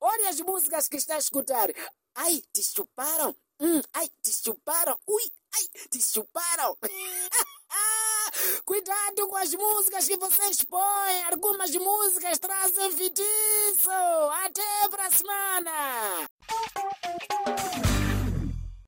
olha 0.00 0.28
as 0.30 0.40
músicas 0.40 0.88
que 0.88 0.96
está 0.96 1.16
a 1.16 1.18
escutar. 1.18 1.68
Ai, 2.14 2.42
te 2.52 2.62
chuparam? 2.62 3.36
Hum, 3.60 3.82
ai, 3.92 4.10
te 4.22 4.32
chuparam? 4.32 4.98
Ui, 5.06 5.32
ai, 5.54 5.68
te 5.90 6.02
chuparam? 6.02 6.76
Cuidado 8.64 9.28
com 9.28 9.36
as 9.36 9.52
músicas 9.52 10.06
que 10.06 10.16
vocês 10.16 10.62
põem. 10.62 11.22
Algumas 11.30 11.70
músicas 11.74 12.38
trazem 12.38 12.92
feitiço. 12.92 13.90
Até 14.44 14.88
pra 14.88 15.10
semana. 15.10 16.26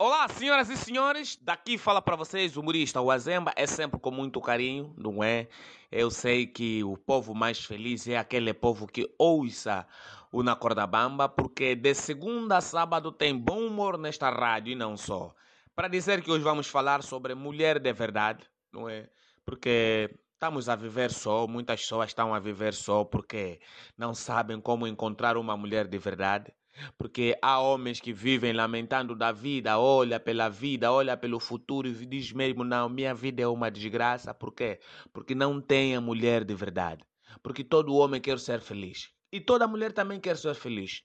Olá, 0.04 0.26
senhoras 0.28 0.68
e 0.68 0.76
senhores. 0.76 1.38
Daqui 1.40 1.78
fala 1.78 2.02
para 2.02 2.16
vocês 2.16 2.56
o 2.56 2.60
humorista 2.60 3.00
o 3.00 3.08
Azemba. 3.08 3.52
É 3.54 3.68
sempre 3.68 4.00
com 4.00 4.10
muito 4.10 4.40
carinho, 4.40 4.92
não 4.98 5.22
é? 5.22 5.46
Eu 5.92 6.10
sei 6.10 6.44
que 6.44 6.82
o 6.82 6.96
povo 6.96 7.32
mais 7.36 7.64
feliz 7.64 8.08
é 8.08 8.16
aquele 8.16 8.52
povo 8.52 8.88
que 8.88 9.08
ouça 9.16 9.86
o 10.32 10.42
Na 10.42 10.56
Corda 10.56 10.84
Bamba, 10.88 11.28
porque 11.28 11.76
de 11.76 11.94
segunda 11.94 12.56
a 12.56 12.60
sábado 12.60 13.12
tem 13.12 13.38
bom 13.38 13.64
humor 13.64 13.96
nesta 13.96 14.28
rádio 14.28 14.72
e 14.72 14.74
não 14.74 14.96
só. 14.96 15.32
Para 15.72 15.86
dizer 15.86 16.20
que 16.20 16.32
hoje 16.32 16.42
vamos 16.42 16.66
falar 16.66 17.04
sobre 17.04 17.36
mulher 17.36 17.78
de 17.78 17.92
verdade, 17.92 18.44
não 18.72 18.88
é? 18.88 19.08
Porque 19.44 20.10
estamos 20.32 20.68
a 20.68 20.74
viver 20.74 21.12
só, 21.12 21.46
muitas 21.46 21.80
pessoas 21.80 22.10
estão 22.10 22.34
a 22.34 22.40
viver 22.40 22.74
só 22.74 23.04
porque 23.04 23.60
não 23.96 24.14
sabem 24.14 24.60
como 24.60 24.84
encontrar 24.84 25.36
uma 25.36 25.56
mulher 25.56 25.86
de 25.86 25.96
verdade. 25.96 26.52
Porque 26.96 27.36
há 27.42 27.60
homens 27.60 28.00
que 28.00 28.12
vivem 28.12 28.52
lamentando 28.52 29.14
da 29.14 29.32
vida, 29.32 29.78
olha 29.78 30.18
pela 30.18 30.48
vida, 30.48 30.92
olha 30.92 31.16
pelo 31.16 31.38
futuro 31.38 31.88
e 31.88 32.06
diz 32.06 32.32
mesmo, 32.32 32.64
não, 32.64 32.88
minha 32.88 33.14
vida 33.14 33.42
é 33.42 33.46
uma 33.46 33.70
desgraça. 33.70 34.32
Por 34.32 34.52
quê? 34.52 34.80
Porque 35.12 35.34
não 35.34 35.60
tem 35.60 35.94
a 35.94 36.00
mulher 36.00 36.44
de 36.44 36.54
verdade. 36.54 37.04
Porque 37.42 37.64
todo 37.64 37.94
homem 37.94 38.20
quer 38.20 38.38
ser 38.38 38.60
feliz. 38.60 39.10
E 39.30 39.40
toda 39.40 39.66
mulher 39.66 39.92
também 39.92 40.20
quer 40.20 40.36
ser 40.36 40.54
feliz. 40.54 41.02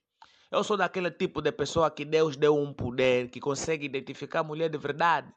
Eu 0.50 0.64
sou 0.64 0.78
daquele 0.78 1.12
tipo 1.12 1.42
de 1.42 1.52
pessoa 1.52 1.92
que 1.92 2.06
Deus 2.06 2.38
deu 2.38 2.56
um 2.56 2.74
poder 2.74 3.30
que 3.30 3.40
consegue 3.40 3.86
identificar 3.86 4.40
a 4.40 4.44
mulher 4.44 4.70
de 4.70 4.78
verdade. 4.78 5.32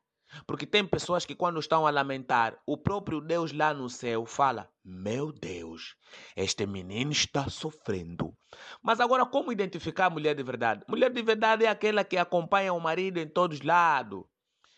Porque 0.47 0.67
tem 0.67 0.87
pessoas 0.87 1.27
que, 1.27 1.35
quando 1.35 1.59
estão 1.59 1.87
a 1.87 1.91
lamentar, 1.91 2.59
o 2.67 2.77
próprio 2.77 3.21
Deus 3.21 3.53
lá 3.53 3.75
no 3.75 3.89
céu 3.89 4.25
fala: 4.27 4.69
Meu 4.85 5.33
Deus, 5.33 5.97
este 6.37 6.67
menino 6.67 7.13
está 7.13 7.49
sofrendo. 7.49 8.35
Mas 8.83 9.01
agora, 9.01 9.27
como 9.27 9.53
identificar 9.53 10.07
a 10.07 10.11
mulher 10.11 10.35
de 10.35 10.43
verdade? 10.43 10.85
Mulher 10.89 11.11
de 11.11 11.23
verdade 11.23 11.65
é 11.65 11.69
aquela 11.69 12.05
que 12.05 12.17
acompanha 12.17 12.73
o 12.73 12.81
marido 12.81 13.19
em 13.19 13.29
todos 13.29 13.59
os 13.59 13.65
lados. 13.65 14.25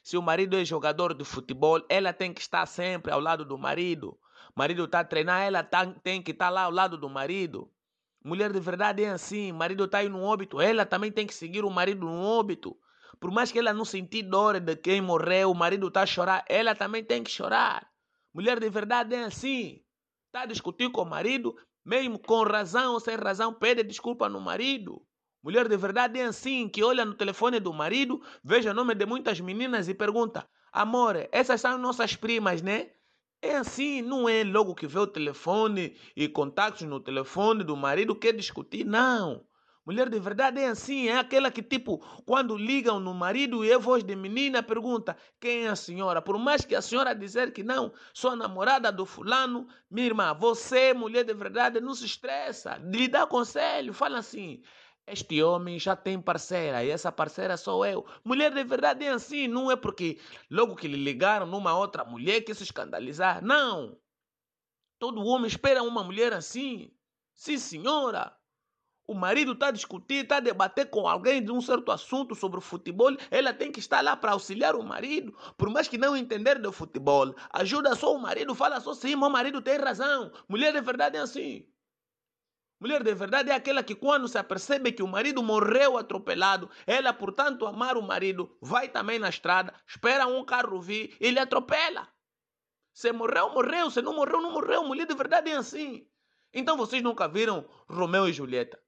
Se 0.02 0.16
o 0.16 0.22
marido 0.22 0.56
é 0.56 0.64
jogador 0.64 1.14
de 1.14 1.24
futebol, 1.24 1.80
ela 1.88 2.12
tem 2.12 2.32
que 2.32 2.40
estar 2.40 2.66
sempre 2.66 3.12
ao 3.12 3.20
lado 3.20 3.44
do 3.44 3.56
marido. 3.56 4.18
O 4.54 4.58
marido 4.58 4.84
está 4.84 5.00
a 5.00 5.04
treinar, 5.04 5.42
ela 5.42 5.62
tá, 5.62 5.86
tem 5.86 6.20
que 6.20 6.32
estar 6.32 6.50
lá 6.50 6.62
ao 6.62 6.72
lado 6.72 6.98
do 6.98 7.08
marido. 7.08 7.70
Mulher 8.24 8.52
de 8.52 8.60
verdade 8.60 9.04
é 9.04 9.10
assim: 9.10 9.52
marido 9.52 9.84
está 9.84 9.98
aí 9.98 10.08
no 10.08 10.22
óbito, 10.22 10.60
ela 10.60 10.84
também 10.84 11.12
tem 11.12 11.26
que 11.26 11.34
seguir 11.34 11.64
o 11.64 11.70
marido 11.70 12.06
no 12.06 12.20
óbito. 12.20 12.76
Por 13.20 13.30
mais 13.30 13.52
que 13.52 13.58
ela 13.58 13.72
não 13.72 13.84
sentir 13.84 14.22
dor 14.22 14.60
de 14.60 14.76
quem 14.76 15.00
morreu, 15.00 15.50
o 15.50 15.54
marido 15.54 15.88
está 15.88 16.02
a 16.02 16.06
chorar, 16.06 16.44
ela 16.48 16.74
também 16.74 17.04
tem 17.04 17.22
que 17.22 17.30
chorar. 17.30 17.88
Mulher 18.34 18.58
de 18.58 18.68
verdade 18.70 19.14
é 19.14 19.24
assim. 19.24 19.82
Está 20.26 20.42
a 20.42 20.46
discutir 20.46 20.90
com 20.90 21.02
o 21.02 21.06
marido, 21.06 21.54
mesmo 21.84 22.18
com 22.18 22.42
razão 22.42 22.94
ou 22.94 23.00
sem 23.00 23.16
razão, 23.16 23.52
pede 23.52 23.82
desculpa 23.82 24.28
no 24.28 24.40
marido. 24.40 25.04
Mulher 25.42 25.68
de 25.68 25.76
verdade 25.76 26.20
é 26.20 26.24
assim, 26.24 26.68
que 26.68 26.84
olha 26.84 27.04
no 27.04 27.14
telefone 27.14 27.58
do 27.58 27.72
marido, 27.72 28.22
veja 28.44 28.70
o 28.70 28.74
nome 28.74 28.94
de 28.94 29.04
muitas 29.04 29.40
meninas 29.40 29.88
e 29.88 29.94
pergunta: 29.94 30.48
Amor, 30.72 31.28
essas 31.32 31.60
são 31.60 31.76
nossas 31.76 32.16
primas, 32.16 32.62
né? 32.62 32.92
É 33.42 33.56
assim, 33.56 34.02
não 34.02 34.28
é 34.28 34.44
logo 34.44 34.74
que 34.74 34.86
vê 34.86 35.00
o 35.00 35.06
telefone 35.06 35.96
e 36.14 36.28
contatos 36.28 36.82
no 36.82 37.00
telefone 37.00 37.64
do 37.64 37.76
marido 37.76 38.14
quer 38.14 38.32
discutir, 38.32 38.84
não. 38.84 39.44
Mulher 39.84 40.08
de 40.08 40.20
verdade 40.20 40.60
é 40.60 40.68
assim, 40.68 41.08
é 41.08 41.18
aquela 41.18 41.50
que, 41.50 41.60
tipo, 41.60 41.98
quando 42.24 42.56
ligam 42.56 43.00
no 43.00 43.12
marido 43.12 43.64
e 43.64 43.72
é 43.72 43.76
voz 43.76 44.04
de 44.04 44.14
menina, 44.14 44.62
pergunta 44.62 45.16
quem 45.40 45.64
é 45.66 45.68
a 45.68 45.76
senhora. 45.76 46.22
Por 46.22 46.38
mais 46.38 46.64
que 46.64 46.76
a 46.76 46.80
senhora 46.80 47.14
dizer 47.14 47.52
que 47.52 47.64
não, 47.64 47.92
sou 48.14 48.30
a 48.30 48.36
namorada 48.36 48.92
do 48.92 49.04
fulano, 49.04 49.66
minha 49.90 50.06
irmã, 50.06 50.32
você, 50.34 50.94
mulher 50.94 51.24
de 51.24 51.34
verdade, 51.34 51.80
não 51.80 51.94
se 51.94 52.06
estressa, 52.06 52.76
lhe 52.76 53.08
dá 53.08 53.26
conselho, 53.26 53.92
fala 53.92 54.18
assim. 54.18 54.62
Este 55.04 55.42
homem 55.42 55.80
já 55.80 55.96
tem 55.96 56.20
parceira 56.20 56.84
e 56.84 56.90
essa 56.90 57.10
parceira 57.10 57.56
sou 57.56 57.84
eu. 57.84 58.06
Mulher 58.24 58.54
de 58.54 58.62
verdade 58.62 59.04
é 59.04 59.10
assim, 59.10 59.48
não 59.48 59.68
é 59.68 59.74
porque 59.74 60.20
logo 60.48 60.76
que 60.76 60.86
lhe 60.86 60.96
ligaram 60.96 61.44
numa 61.44 61.76
outra 61.76 62.04
mulher 62.04 62.42
que 62.42 62.54
se 62.54 62.62
escandalizar. 62.62 63.42
Não! 63.44 63.98
Todo 65.00 65.26
homem 65.26 65.48
espera 65.48 65.82
uma 65.82 66.04
mulher 66.04 66.32
assim. 66.32 66.94
Sim, 67.34 67.58
senhora. 67.58 68.32
O 69.06 69.14
marido 69.14 69.52
está 69.52 69.68
a 69.68 69.72
discutir, 69.72 70.22
está 70.22 70.36
a 70.36 70.40
debater 70.40 70.88
com 70.88 71.08
alguém 71.08 71.44
de 71.44 71.50
um 71.50 71.60
certo 71.60 71.90
assunto 71.90 72.34
sobre 72.34 72.58
o 72.58 72.62
futebol, 72.62 73.16
ela 73.30 73.52
tem 73.52 73.72
que 73.72 73.80
estar 73.80 74.02
lá 74.02 74.16
para 74.16 74.32
auxiliar 74.32 74.76
o 74.76 74.82
marido. 74.82 75.36
Por 75.56 75.68
mais 75.68 75.88
que 75.88 75.98
não 75.98 76.16
entender 76.16 76.58
do 76.58 76.72
futebol, 76.72 77.34
ajuda 77.50 77.94
só 77.96 78.14
o 78.14 78.20
marido, 78.20 78.54
fala 78.54 78.80
só 78.80 78.94
sim, 78.94 79.16
meu 79.16 79.28
marido 79.28 79.60
tem 79.60 79.76
razão. 79.76 80.32
Mulher 80.48 80.72
de 80.72 80.80
verdade 80.80 81.16
é 81.16 81.20
assim. 81.20 81.66
Mulher 82.80 83.02
de 83.02 83.14
verdade 83.14 83.50
é 83.50 83.54
aquela 83.54 83.82
que, 83.82 83.94
quando 83.94 84.26
se 84.26 84.38
apercebe 84.38 84.90
que 84.90 85.04
o 85.04 85.06
marido 85.08 85.40
morreu 85.42 85.96
atropelado, 85.96 86.68
ela, 86.84 87.12
por 87.12 87.32
tanto 87.32 87.64
amar 87.64 87.96
o 87.96 88.02
marido, 88.02 88.56
vai 88.60 88.88
também 88.88 89.20
na 89.20 89.28
estrada, 89.28 89.72
espera 89.86 90.26
um 90.26 90.44
carro 90.44 90.80
vir 90.80 91.16
e 91.20 91.30
lhe 91.30 91.38
atropela. 91.38 92.08
Se 92.92 93.12
morreu, 93.12 93.50
morreu. 93.50 93.88
Se 93.88 94.02
não 94.02 94.14
morreu, 94.14 94.40
não 94.40 94.52
morreu. 94.52 94.84
Mulher 94.84 95.06
de 95.06 95.14
verdade 95.14 95.50
é 95.50 95.56
assim. 95.56 96.08
Então 96.52 96.76
vocês 96.76 97.02
nunca 97.02 97.28
viram 97.28 97.68
Romeu 97.88 98.28
e 98.28 98.32
Julieta? 98.32 98.81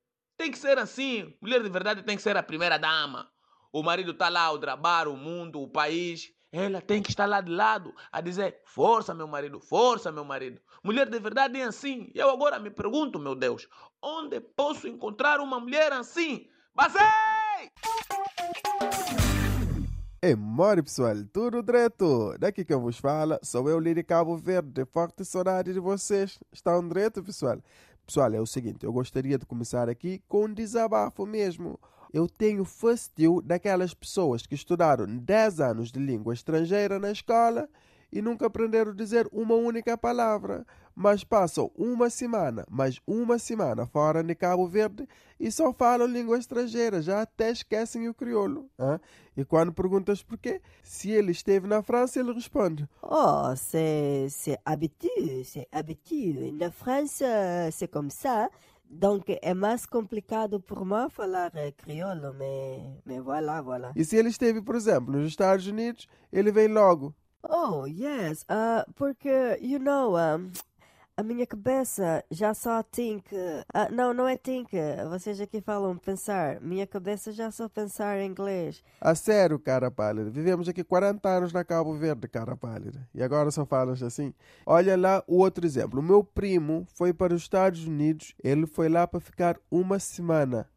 Tem 0.44 0.50
que 0.50 0.58
ser 0.58 0.78
assim. 0.78 1.34
Mulher 1.40 1.62
de 1.62 1.70
verdade 1.70 2.02
tem 2.02 2.18
que 2.18 2.22
ser 2.22 2.36
a 2.36 2.42
primeira 2.42 2.78
dama. 2.78 3.26
O 3.72 3.82
marido 3.82 4.10
está 4.10 4.28
lá 4.28 4.42
ao 4.42 4.58
trabalho, 4.58 5.14
o 5.14 5.16
mundo, 5.16 5.58
o 5.62 5.66
país. 5.66 6.30
Ela 6.52 6.82
tem 6.82 7.02
que 7.02 7.08
estar 7.08 7.24
lá 7.24 7.40
de 7.40 7.50
lado 7.50 7.94
a 8.12 8.20
dizer: 8.20 8.60
Força, 8.66 9.14
meu 9.14 9.26
marido, 9.26 9.58
força, 9.58 10.12
meu 10.12 10.22
marido. 10.22 10.60
Mulher 10.82 11.08
de 11.08 11.18
verdade 11.18 11.58
é 11.58 11.64
assim. 11.64 12.10
Eu 12.14 12.28
agora 12.28 12.58
me 12.58 12.68
pergunto, 12.68 13.18
meu 13.18 13.34
Deus, 13.34 13.66
onde 14.02 14.38
posso 14.38 14.86
encontrar 14.86 15.40
uma 15.40 15.58
mulher 15.58 15.94
assim? 15.94 16.46
Basei! 16.74 17.00
É 20.20 20.34
mori 20.34 20.82
pessoal, 20.82 21.16
tudo 21.32 21.62
direto? 21.62 22.36
Daqui 22.38 22.66
que 22.66 22.72
eu 22.74 22.80
vos 22.80 22.98
falo, 22.98 23.38
sou 23.42 23.68
eu, 23.68 23.78
Liri 23.78 24.04
Cabo 24.04 24.36
Verde. 24.36 24.84
Forte 24.84 25.24
saudade 25.24 25.72
de 25.72 25.80
vocês. 25.80 26.38
Estão 26.52 26.86
direto, 26.86 27.22
pessoal? 27.22 27.58
Pessoal, 28.06 28.34
é 28.34 28.40
o 28.40 28.46
seguinte, 28.46 28.84
eu 28.84 28.92
gostaria 28.92 29.38
de 29.38 29.46
começar 29.46 29.88
aqui 29.88 30.22
com 30.28 30.44
um 30.44 30.52
desabafo 30.52 31.24
mesmo. 31.24 31.80
Eu 32.12 32.28
tenho 32.28 32.64
fastio 32.64 33.40
daquelas 33.40 33.94
pessoas 33.94 34.46
que 34.46 34.54
estudaram 34.54 35.06
10 35.06 35.60
anos 35.60 35.90
de 35.90 35.98
língua 35.98 36.34
estrangeira 36.34 36.98
na 36.98 37.10
escola 37.10 37.68
e 38.14 38.22
nunca 38.22 38.46
aprenderam 38.46 38.92
a 38.92 38.94
dizer 38.94 39.28
uma 39.32 39.56
única 39.56 39.98
palavra, 39.98 40.64
mas 40.94 41.24
passam 41.24 41.68
uma 41.74 42.08
semana, 42.08 42.64
mais 42.70 43.00
uma 43.04 43.40
semana 43.40 43.86
fora 43.86 44.22
de 44.22 44.36
Cabo 44.36 44.68
Verde 44.68 45.08
e 45.38 45.50
só 45.50 45.72
falam 45.72 46.06
língua 46.06 46.38
estrangeira, 46.38 47.02
já 47.02 47.22
até 47.22 47.50
esquecem 47.50 48.08
o 48.08 48.14
crioulo. 48.14 48.70
Hein? 48.78 49.00
E 49.36 49.44
quando 49.44 49.72
perguntas 49.72 50.22
porquê, 50.22 50.62
se 50.80 51.10
ele 51.10 51.32
esteve 51.32 51.66
na 51.66 51.82
França, 51.82 52.20
ele 52.20 52.32
responde: 52.32 52.88
Oh, 53.02 53.52
c'est, 53.56 54.60
habitué, 54.64 55.42
c'est 55.42 55.66
habitué. 55.72 56.52
Na 56.52 56.70
França, 56.70 57.26
c'est 57.72 57.90
comme 57.90 58.10
ça. 58.10 58.48
Donc, 58.88 59.24
é 59.42 59.54
mais 59.54 59.86
complicado 59.86 60.60
por 60.60 60.84
moi 60.84 61.10
falar 61.10 61.50
crioulo, 61.78 62.32
mas, 62.38 63.02
mas 63.04 63.24
voilà, 63.24 63.60
voilà. 63.60 63.92
E 63.96 64.04
se 64.04 64.14
ele 64.14 64.28
esteve, 64.28 64.62
por 64.62 64.76
exemplo, 64.76 65.12
nos 65.12 65.26
Estados 65.26 65.66
Unidos, 65.66 66.06
ele 66.32 66.52
vem 66.52 66.68
logo. 66.68 67.12
Oh, 67.48 67.86
yes, 67.86 68.42
uh, 68.44 68.90
porque, 68.94 69.58
you 69.60 69.78
know, 69.78 70.16
um, 70.16 70.50
a 71.16 71.22
minha 71.22 71.46
cabeça 71.46 72.24
já 72.30 72.54
só 72.54 72.82
tem 72.82 73.18
que. 73.18 73.36
Uh, 73.36 73.92
não, 73.92 74.14
não 74.14 74.26
é 74.26 74.36
tem 74.36 74.64
que. 74.64 74.78
Vocês 75.10 75.38
aqui 75.40 75.60
falam 75.60 75.96
pensar. 75.98 76.58
Minha 76.60 76.86
cabeça 76.86 77.32
já 77.32 77.50
só 77.50 77.68
pensar 77.68 78.18
em 78.18 78.26
inglês. 78.26 78.82
A 79.00 79.14
sério, 79.14 79.58
cara 79.58 79.90
pálida. 79.90 80.30
Vivemos 80.30 80.68
aqui 80.68 80.82
40 80.82 81.28
anos 81.28 81.52
na 81.52 81.62
Cabo 81.62 81.94
Verde, 81.94 82.26
cara 82.28 82.56
pálida. 82.56 83.06
E 83.14 83.22
agora 83.22 83.50
só 83.50 83.66
falas 83.66 84.02
assim. 84.02 84.32
Olha 84.64 84.96
lá 84.96 85.22
o 85.26 85.38
outro 85.38 85.66
exemplo. 85.66 86.00
O 86.00 86.02
meu 86.02 86.24
primo 86.24 86.86
foi 86.94 87.12
para 87.12 87.34
os 87.34 87.42
Estados 87.42 87.84
Unidos. 87.84 88.34
Ele 88.42 88.66
foi 88.66 88.88
lá 88.88 89.06
para 89.06 89.20
ficar 89.20 89.58
uma 89.70 89.98
semana. 89.98 90.68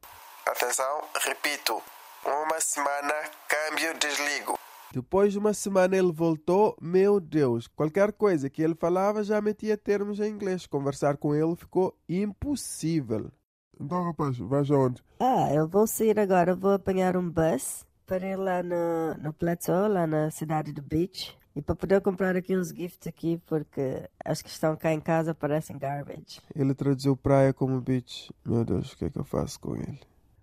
Atenção, 0.46 1.02
repito. 1.24 1.82
Uma 2.26 2.60
semana, 2.60 3.14
câmbio, 3.48 3.98
desligo. 4.00 4.58
Depois 4.98 5.32
de 5.32 5.38
uma 5.38 5.54
semana 5.54 5.96
ele 5.96 6.12
voltou, 6.12 6.76
meu 6.82 7.20
Deus, 7.20 7.68
qualquer 7.68 8.12
coisa 8.12 8.50
que 8.50 8.64
ele 8.64 8.74
falava 8.74 9.24
já 9.24 9.40
metia 9.40 9.78
termos 9.78 10.20
em 10.20 10.32
inglês. 10.32 10.66
Conversar 10.66 11.18
com 11.18 11.36
ele 11.36 11.56
ficou 11.56 11.96
impossível. 12.10 13.32
Então, 13.80 14.04
rapaz, 14.06 14.40
vais 14.40 14.72
aonde? 14.72 15.04
Ah, 15.20 15.54
eu 15.54 15.68
vou 15.68 15.86
sair 15.86 16.20
agora, 16.20 16.56
vou 16.56 16.72
apanhar 16.72 17.16
um 17.16 17.30
bus 17.30 17.86
para 18.08 18.28
ir 18.28 18.38
lá 18.38 18.64
no, 18.64 19.14
no 19.22 19.32
Plateau, 19.34 19.88
lá 19.88 20.08
na 20.08 20.32
cidade 20.32 20.74
do 20.74 20.82
Beach. 20.82 21.38
E 21.56 21.62
para 21.62 21.76
poder 21.76 22.02
comprar 22.02 22.36
aqui 22.36 22.58
uns 22.58 22.70
gifts 22.70 23.06
aqui, 23.06 23.40
porque 23.46 24.02
as 24.26 24.42
que 24.42 24.50
estão 24.50 24.76
cá 24.76 24.92
em 24.92 25.00
casa 25.00 25.36
parecem 25.36 25.78
garbage. 25.78 26.42
Ele 26.56 26.74
traduziu 26.74 27.16
praia 27.16 27.54
como 27.54 27.80
beach. 27.80 28.34
Meu 28.44 28.66
Deus, 28.66 28.94
o 28.94 28.98
que 28.98 29.06
é 29.06 29.10
que 29.12 29.20
eu 29.20 29.24
faço 29.24 29.60
com 29.60 29.76
ele? 29.76 30.00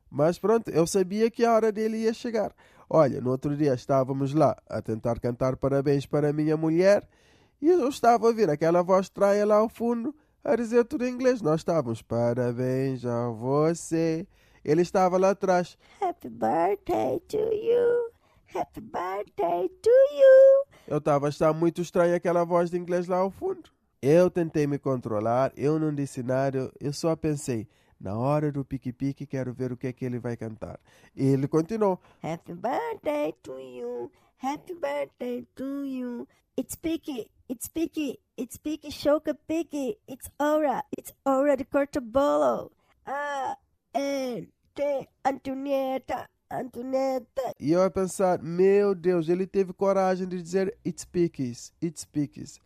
Mas 0.08 0.38
pronto, 0.38 0.70
eu 0.70 0.86
sabia 0.86 1.28
que 1.28 1.44
a 1.44 1.52
hora 1.52 1.72
dele 1.72 1.96
ia 1.96 2.14
chegar. 2.14 2.54
Olha, 2.88 3.20
no 3.20 3.30
outro 3.30 3.56
dia 3.56 3.74
estávamos 3.74 4.34
lá 4.34 4.56
a 4.68 4.80
tentar 4.82 5.18
cantar 5.20 5.56
parabéns 5.56 6.06
para 6.06 6.30
a 6.30 6.32
minha 6.32 6.56
mulher 6.56 7.08
e 7.60 7.68
eu 7.68 7.88
estava 7.88 8.26
a 8.26 8.28
ouvir 8.28 8.50
aquela 8.50 8.82
voz 8.82 9.06
estranha 9.06 9.46
lá 9.46 9.56
ao 9.56 9.68
fundo 9.68 10.14
a 10.44 10.54
dizer 10.54 10.84
tudo 10.84 11.06
em 11.06 11.12
inglês. 11.12 11.40
Nós 11.40 11.60
estávamos 11.60 12.02
parabéns 12.02 13.04
a 13.06 13.30
você. 13.30 14.26
Ele 14.64 14.82
estava 14.82 15.16
lá 15.16 15.30
atrás. 15.30 15.78
Happy 16.00 16.28
birthday 16.28 17.20
to 17.28 17.38
you. 17.38 18.12
Happy 18.54 18.80
birthday 18.80 19.68
to 19.82 19.90
you. 19.90 20.66
Eu 20.86 20.98
estava 20.98 21.26
a 21.26 21.28
achar 21.28 21.52
muito 21.52 21.80
estranho 21.80 22.14
aquela 22.14 22.44
voz 22.44 22.70
de 22.70 22.76
inglês 22.76 23.08
lá 23.08 23.16
ao 23.16 23.30
fundo. 23.30 23.70
Eu 24.00 24.30
tentei 24.30 24.66
me 24.66 24.78
controlar, 24.78 25.50
eu 25.56 25.78
não 25.78 25.94
disse 25.94 26.22
nada, 26.22 26.70
eu 26.78 26.92
só 26.92 27.16
pensei, 27.16 27.66
na 28.04 28.14
hora 28.18 28.52
do 28.52 28.62
pique-pique 28.66 29.26
quero 29.26 29.54
ver 29.54 29.72
o 29.72 29.78
que 29.78 29.86
é 29.86 29.92
que 29.92 30.04
ele 30.04 30.18
vai 30.18 30.36
cantar. 30.36 30.78
E 31.16 31.24
ele 31.24 31.48
continuou. 31.48 31.98
Happy 32.22 32.52
birthday 32.52 33.34
to 33.42 33.58
you. 33.58 34.12
Happy 34.42 34.74
birthday 34.74 35.46
to 35.54 35.84
you. 35.86 36.28
It's 36.54 36.76
picky. 36.76 37.30
It's 37.48 37.66
picky. 37.66 38.20
It's 38.36 38.58
picky. 38.58 38.90
Choca 38.90 39.34
picky. 39.34 39.96
It's 40.06 40.30
aura. 40.38 40.84
It's 40.96 41.14
aura 41.24 41.56
de 41.56 41.64
Cortabolo. 41.64 42.70
Ah, 43.06 43.56
and 43.94 44.48
Antonieta. 45.24 46.28
Antonieta. 46.50 47.54
E 47.58 47.72
eu 47.72 47.82
a 47.82 47.90
pensar, 47.90 48.42
meu 48.42 48.94
Deus, 48.94 49.30
ele 49.30 49.46
teve 49.46 49.72
coragem 49.72 50.28
de 50.28 50.42
dizer 50.42 50.76
it's 50.84 51.06
pickies, 51.06 51.72
it's 51.82 52.04
pickies. 52.04 52.60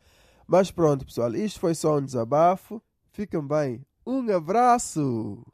Mas 0.48 0.70
pronto, 0.70 1.06
pessoal, 1.06 1.32
isto 1.34 1.60
foi 1.60 1.74
só 1.74 1.96
um 1.96 2.04
desabafo. 2.04 2.82
Fiquem 3.12 3.46
bem. 3.46 3.86
Um 4.10 4.34
abraço! 4.34 5.44